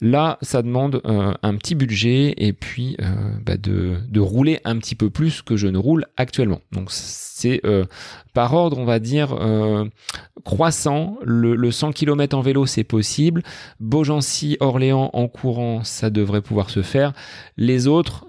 [0.00, 4.78] Là, ça demande euh, un petit budget et puis euh, bah de, de, rouler un
[4.78, 6.60] petit peu plus que je ne roule actuellement.
[6.72, 7.84] Donc c'est euh,
[8.32, 9.36] par ordre, on va dire,
[10.44, 11.18] croissant.
[11.22, 13.42] Le, le, 100 km en vélo, c'est possible.
[13.80, 17.12] Beaugency, Orléans en courant, ça devrait pouvoir se faire.
[17.56, 18.24] Les autres,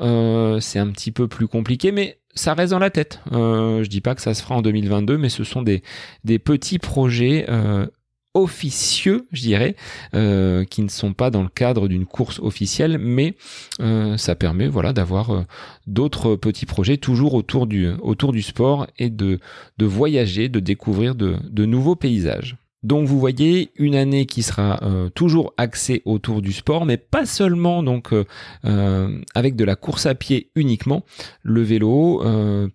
[0.61, 3.21] c'est un petit peu plus compliqué, mais ça reste dans la tête.
[3.31, 5.81] Euh, je dis pas que ça se fera en 2022, mais ce sont des,
[6.23, 7.87] des petits projets euh,
[8.35, 9.75] officieux, je dirais,
[10.13, 13.35] euh, qui ne sont pas dans le cadre d'une course officielle, mais
[13.79, 15.43] euh, ça permet voilà d'avoir euh,
[15.87, 19.39] d'autres petits projets toujours autour du autour du sport et de
[19.77, 22.57] de voyager, de découvrir de, de nouveaux paysages.
[22.85, 27.25] Donc vous voyez une année qui sera euh, toujours axée autour du sport, mais pas
[27.25, 28.25] seulement donc euh,
[28.65, 31.03] euh, avec de la course à pied uniquement.
[31.41, 32.21] Le vélo,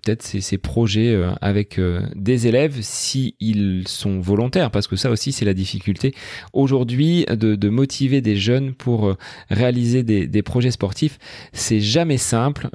[0.03, 1.81] peut-être ces, projets avec
[2.17, 6.13] des élèves si ils sont volontaires, parce que ça aussi c'est la difficulté
[6.53, 9.17] aujourd'hui de, motiver des jeunes pour
[9.49, 11.19] réaliser des, projets sportifs.
[11.53, 12.69] C'est jamais simple.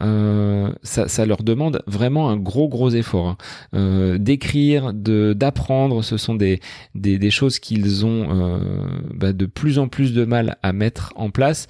[0.84, 3.38] Ça, leur demande vraiment un gros gros effort.
[3.74, 4.18] Hein.
[4.18, 6.60] D'écrire, d'apprendre, ce sont des
[7.32, 8.60] choses qu'ils ont euh,
[9.14, 11.68] bah, de plus en plus de mal à mettre en place.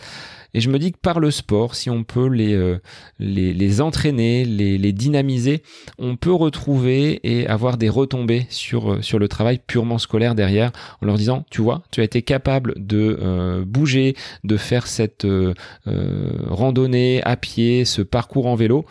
[0.54, 2.80] Et je me dis que par le sport, si on peut les, euh,
[3.20, 5.64] les, entraîner, les, dynamiser,
[6.00, 10.72] on peut retrouver et avoir des retombées sur, euh, sur le travail purement scolaire derrière,
[11.02, 14.16] en leur disant, tu vois, tu as été capable de bouger,
[14.46, 15.28] de faire cette
[15.86, 18.86] randonnée à pied, ce parcours en vélo.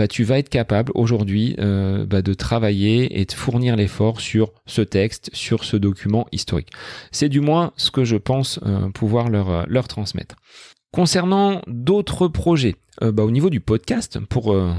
[0.00, 4.50] Bah, tu vas être capable aujourd'hui euh, bah, de travailler et de fournir l'effort sur
[4.64, 6.70] ce texte, sur ce document historique.
[7.12, 10.36] C'est du moins ce que je pense euh, pouvoir leur, euh, leur transmettre.
[10.92, 14.72] Concernant d'autres projets, euh, bah, au niveau du podcast, pour euh,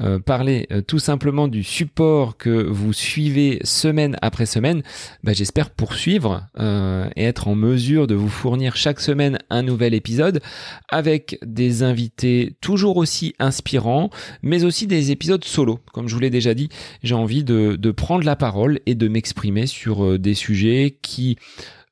[0.00, 4.82] euh, parler tout simplement du support que vous suivez semaine après semaine,
[5.22, 10.40] bah, j'espère poursuivre et être en mesure de vous fournir chaque semaine un nouvel épisode
[10.88, 14.08] avec des invités toujours aussi inspirants,
[14.42, 15.80] mais aussi des épisodes solo.
[15.92, 16.70] Comme je vous l'ai déjà dit,
[17.02, 21.36] j'ai envie de, de prendre la parole et de m'exprimer sur des sujets qui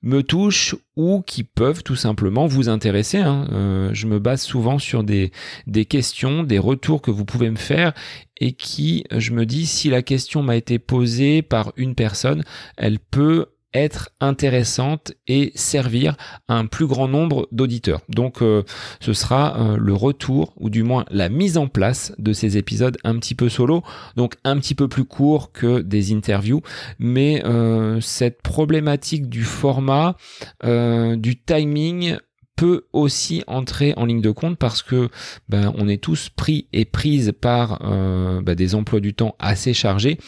[0.02, 3.18] me touchent ou qui peuvent tout simplement vous intéresser.
[3.18, 3.48] Hein.
[3.52, 5.32] Euh, je me base souvent sur des,
[5.66, 7.92] des questions, des retours que vous pouvez me faire
[8.38, 12.44] et qui, je me dis, si la question m'a été posée par une personne,
[12.76, 16.16] elle peut être intéressante et servir
[16.48, 18.00] un plus grand nombre d'auditeurs.
[18.08, 18.62] Donc euh,
[19.00, 22.96] ce sera euh, le retour ou du moins la mise en place de ces épisodes
[23.04, 23.82] un petit peu solo,
[24.16, 26.62] donc un petit peu plus court que des interviews,
[26.98, 30.16] mais euh, cette problématique du format,
[30.62, 32.16] du timing
[32.56, 35.10] peut aussi entrer en ligne de compte parce que
[35.48, 39.74] ben, on est tous pris et prises par euh, ben, des emplois du temps assez
[39.74, 40.18] chargés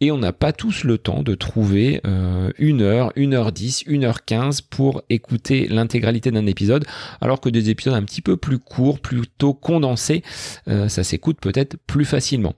[0.00, 3.82] et on n'a pas tous le temps de trouver euh, une heure, une heure dix,
[3.86, 6.84] une heure quinze pour écouter l'intégralité d'un épisode,
[7.20, 10.22] alors que des épisodes un petit peu plus courts, plutôt condensés,
[10.68, 12.54] euh, ça s'écoute peut-être plus facilement.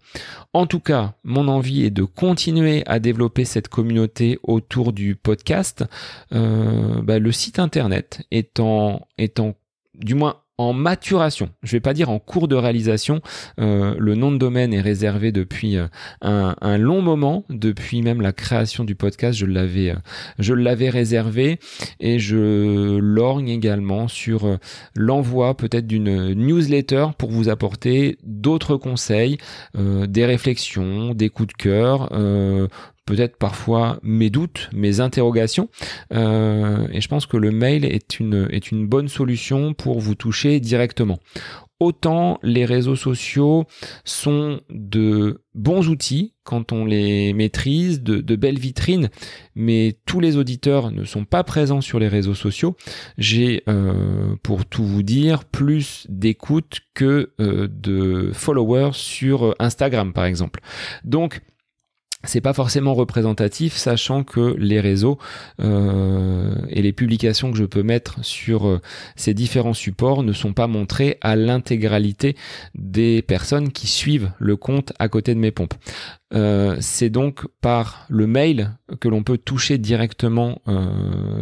[0.53, 5.85] En tout cas, mon envie est de continuer à développer cette communauté autour du podcast.
[6.31, 9.55] Ben, le site internet étant étant
[9.95, 11.51] du moins en maturation.
[11.63, 13.21] Je vais pas dire en cours de réalisation.
[13.61, 15.87] Euh, le nom de domaine est réservé depuis euh,
[16.21, 19.39] un, long moment, depuis même la création du podcast.
[19.39, 19.97] Je l'avais, euh,
[20.39, 21.61] je l'avais réservé
[22.01, 24.59] et je lorgne également sur
[24.97, 29.39] l'envoi peut-être d'une newsletter pour vous apporter d'autres conseils,
[29.77, 32.11] des réflexions, des coups de cœur,
[33.09, 35.71] peut-être parfois mes doutes, mes interrogations.
[36.13, 40.15] Euh, et je pense que le mail est une, est une bonne solution pour vous
[40.15, 41.19] toucher directement.
[41.81, 43.65] Autant les réseaux sociaux
[44.05, 49.09] sont de bons outils quand on les maîtrise, de, belles vitrines,
[49.55, 52.77] mais tous les auditeurs ne sont pas présents sur les réseaux sociaux.
[53.17, 60.25] J'ai, euh, pour tout vous dire, plus d'écoute que euh, de followers sur Instagram, par
[60.25, 60.61] exemple.
[61.05, 61.43] Donc,
[62.25, 65.19] c'est pas forcément représentatif, sachant que les réseaux
[65.61, 68.81] euh, et les publications que je peux mettre sur euh,
[69.15, 72.37] ces différents supports ne sont pas montrés à l'intégralité
[72.75, 75.75] des personnes qui suivent le compte à côté de mes pompes.
[76.35, 80.61] Euh, c'est donc par le mail que l'on peut toucher directement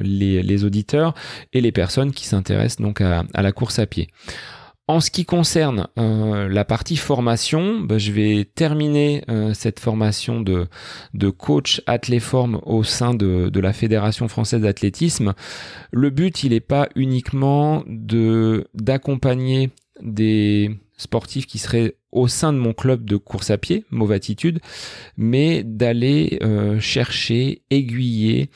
[0.03, 1.15] les, auditeurs
[1.53, 4.09] et les personnes qui s'intéressent donc à la course à pied.
[4.89, 10.41] En ce qui concerne euh, la partie formation, bah, je vais terminer euh, cette formation
[10.41, 10.69] de,
[11.13, 15.35] de coach athléforme au sein de, de la Fédération française d'athlétisme.
[15.91, 19.71] Le but, il n'est pas uniquement de d'accompagner
[20.03, 24.61] des sportifs qui seraient au sein de mon club de course à pied, mauvaise attitude,
[25.17, 28.51] mais d'aller euh, chercher, aiguiller,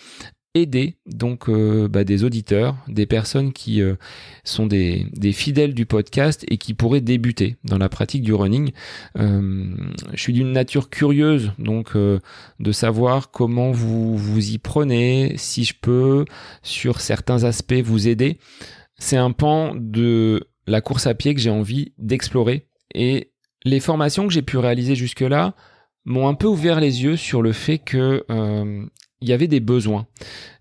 [0.54, 3.94] aider donc euh, bah, des auditeurs, des personnes qui euh,
[4.42, 8.72] sont des, fidèles du podcast et qui pourraient débuter dans la pratique du running.
[9.18, 9.74] Euh,
[10.12, 15.74] je suis d'une nature curieuse donc de savoir comment vous vous y prenez, si je
[15.80, 16.24] peux
[16.62, 18.38] sur certains aspects vous aider.
[18.98, 23.32] C'est un pan de la course à pied que j'ai envie d'explorer et
[23.64, 25.54] les formations que j'ai pu réaliser jusque-là
[26.04, 28.24] m'ont un peu ouvert les yeux sur le fait que
[29.22, 30.06] il y avait des besoins.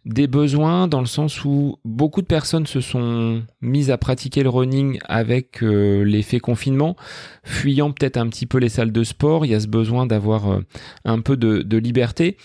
[0.06, 4.50] Des besoins dans le sens où beaucoup de personnes se sont mises à pratiquer le
[4.50, 6.96] running avec euh, l'effet confinement,
[7.44, 9.46] fuyant peut-être un petit peu les salles de sport.
[9.46, 10.62] Il y a ce besoin d'avoir euh,
[11.06, 12.38] un peu de, liberté.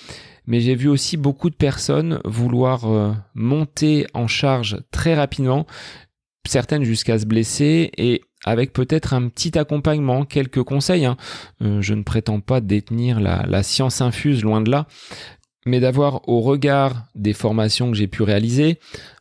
[0.47, 5.67] Mais j'ai vu aussi beaucoup de personnes vouloir euh, monter en charge très rapidement,
[6.47, 11.07] certaines jusqu'à se blesser et avec peut-être un petit accompagnement, quelques conseils.
[11.07, 11.17] Hein.
[11.61, 14.87] je ne prétends pas détenir la, la, science infuse, loin de là,
[15.67, 18.79] mais d'avoir au regard des formations que j'ai pu réaliser,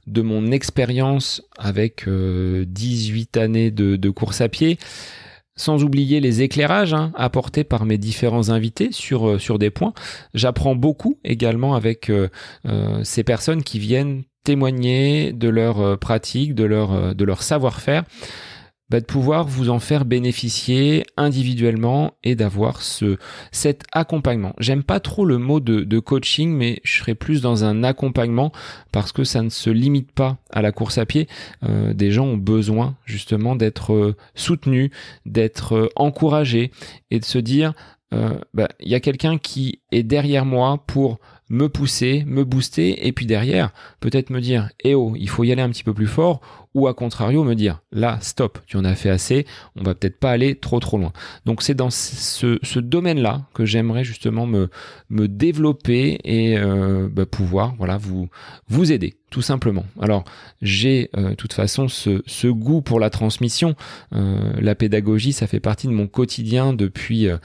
[0.07, 4.77] de mon expérience avec 18 euh, années de, course à pied,
[5.55, 9.93] sans oublier les éclairages hein, apportés par mes différents invités sur, euh, sur des points.
[10.33, 12.27] J'apprends beaucoup également avec euh,
[13.03, 18.03] ces personnes qui viennent témoigner de leur pratique, de leur savoir-faire.
[18.99, 23.17] De pouvoir vous en faire bénéficier individuellement et d'avoir ce
[23.51, 24.53] cet accompagnement.
[24.59, 28.51] J'aime pas trop le mot de, coaching, mais je serais plus dans un accompagnement
[28.91, 31.27] parce que ça ne se limite pas à la course à pied.
[31.63, 34.91] Euh, des gens ont besoin justement d'être euh, soutenus,
[35.25, 36.71] d'être euh, encouragés
[37.09, 37.73] et de se dire
[38.53, 41.17] bah, il y a quelqu'un qui est derrière moi pour
[41.49, 43.71] me pousser, me booster, et puis derrière,
[44.01, 46.41] peut-être me dire, eh oh, il faut y aller un petit peu plus fort,
[46.73, 49.45] ou à contrario, me dire, là, stop, tu en as fait assez,
[49.75, 51.13] on va peut-être pas aller trop trop loin.
[51.45, 54.69] Donc c'est dans ce, ce domaine-là que j'aimerais justement me,
[55.09, 58.29] me développer et euh, bah, pouvoir voilà, vous,
[58.67, 59.83] vous aider tout simplement.
[59.99, 60.25] Alors
[60.61, 63.75] j'ai euh, de toute façon ce, ce, goût pour la transmission.
[64.13, 67.37] Euh, la pédagogie, ça fait partie de mon quotidien depuis euh,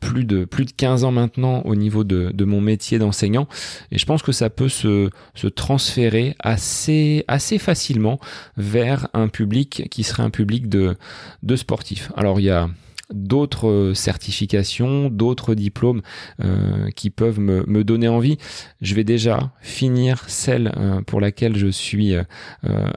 [0.00, 3.46] plus de plus de 15 ans maintenant au niveau de, de mon métier d'enseignant.
[3.92, 8.18] Et je pense que ça peut se, se transférer assez assez facilement
[8.56, 10.96] vers un public qui serait un public de,
[11.42, 12.10] de sportifs.
[12.16, 12.68] Alors il y a
[13.12, 16.02] d'autres euh, certifications, d'autres diplômes
[16.42, 18.38] euh, qui peuvent me, donner envie.
[18.80, 22.14] Je vais déjà finir celle euh, pour laquelle je suis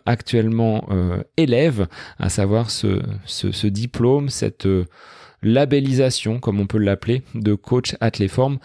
[0.05, 0.87] actuellement
[1.35, 1.87] élève,
[2.19, 4.67] à savoir ce, ce, diplôme, cette
[5.41, 8.59] labellisation, comme on peut l'appeler, de coach athléforme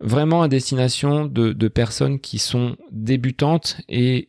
[0.00, 4.28] vraiment à destination de, personnes qui sont débutantes et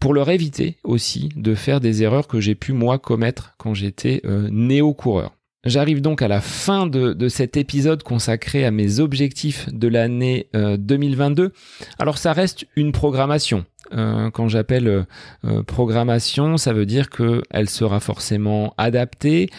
[0.00, 4.22] pour leur éviter aussi de faire des erreurs que j'ai pu moi commettre quand j'étais
[4.24, 5.32] néo-coureur.
[5.64, 11.42] J'arrive donc à la fin de, cet épisode consacré à mes objectifs de l'année 2022.
[11.42, 11.50] Euh,
[11.98, 13.64] Alors ça reste une programmation.
[13.92, 15.06] Euh, quand j'appelle
[15.44, 19.50] euh, programmation, ça veut dire qu'elle sera forcément adaptée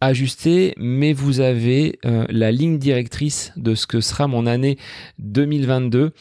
[0.00, 4.76] ajusté, mais vous avez euh, la ligne directrice de ce que sera mon année
[5.18, 6.12] 2022.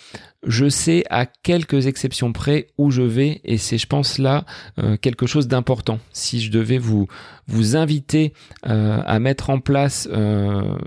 [0.47, 4.45] Je sais à quelques exceptions près où je vais et c'est, je pense, là
[4.79, 5.99] euh, quelque chose d'important.
[6.13, 7.07] Si je devais vous,
[7.47, 8.33] vous inviter
[8.65, 10.07] euh, à mettre en place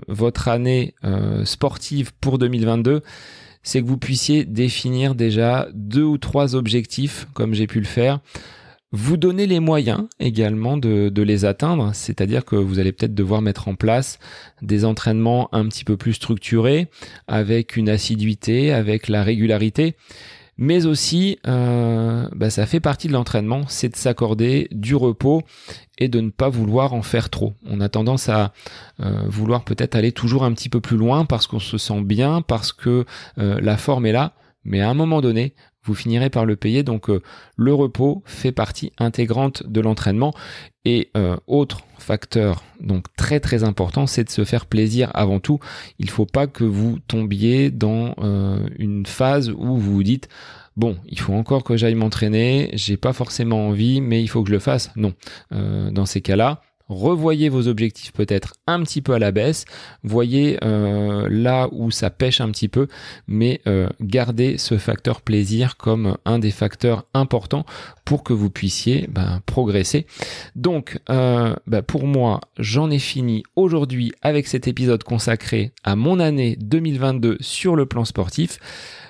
[0.07, 0.95] votre année
[1.43, 3.01] sportive pour 2022,
[3.61, 8.19] c'est que vous puissiez définir déjà deux ou trois objectifs, comme j'ai pu le faire
[8.91, 13.67] vous donnez les moyens également de, les atteindre, c'est-à-dire que vous allez peut-être devoir mettre
[13.67, 14.19] en place
[14.61, 16.87] des entraînements un petit peu plus structurés,
[17.27, 19.95] avec une assiduité, avec la régularité,
[20.57, 25.43] mais aussi euh, bah, ça fait partie de l'entraînement, c'est de s'accorder du repos
[25.99, 27.53] et de ne pas vouloir en faire trop.
[27.65, 28.53] On a tendance à
[28.99, 32.41] euh, vouloir peut-être aller toujours un petit peu plus loin parce qu'on se sent bien,
[32.41, 33.05] parce que
[33.37, 34.33] euh, la forme est là,
[34.65, 35.53] mais à un moment donné,
[35.83, 36.83] vous finirez par le payer.
[36.83, 37.21] Donc euh,
[37.55, 40.33] le repos fait partie intégrante de l'entraînement.
[40.85, 45.59] Et euh, autre facteur donc très très important, c'est de se faire plaisir avant tout.
[45.99, 50.29] Il ne faut pas que vous tombiez dans euh, une phase où vous vous dites
[50.77, 54.47] bon, il faut encore que j'aille m'entraîner, j'ai pas forcément envie, mais il faut que
[54.47, 54.91] je le fasse.
[54.95, 55.13] Non,
[55.51, 59.65] dans ces cas-là, revoyez vos objectifs peut-être un petit peu à la baisse,
[60.03, 62.87] voyez euh, là où ça pêche un petit peu,
[63.27, 67.65] mais euh, gardez ce facteur plaisir comme un des facteurs importants
[68.05, 70.07] pour que vous puissiez ben, progresser.
[70.55, 76.19] Donc euh, ben, pour moi, j'en ai fini aujourd'hui avec cet épisode consacré à mon
[76.19, 78.59] année 2022 sur le plan sportif.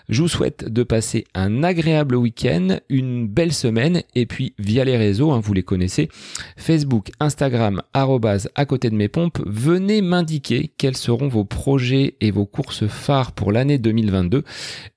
[0.10, 4.98] Je vous souhaite de passer un agréable week-end, une belle semaine et puis via les
[4.98, 6.10] réseaux, hein, vous les connaissez,
[6.58, 12.32] Facebook, Instagram, arrobase à côté de mes pompes, venez m'indiquer quels seront vos projets et
[12.32, 14.44] vos courses phares pour l'année 2022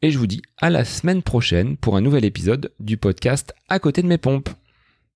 [0.01, 3.79] et je vous dis à la semaine prochaine pour un nouvel épisode du podcast à
[3.79, 4.49] côté de mes pompes.